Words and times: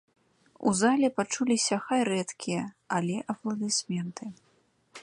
У 0.69 0.71
зале 0.79 1.09
пачуліся 1.17 1.75
хай 1.85 2.01
рэдкія, 2.11 2.63
але 2.97 3.17
апладысменты. 3.37 4.25